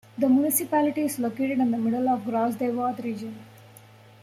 The 0.17 0.27
municipality 0.27 1.01
is 1.01 1.19
located 1.19 1.59
in 1.59 1.69
the 1.69 1.77
middle 1.77 2.09
of 2.09 2.25
the 2.25 2.31
Gros-de-Vaud 2.31 3.03
region. 3.03 3.37